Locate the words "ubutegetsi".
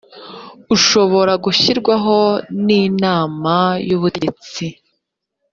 3.97-4.65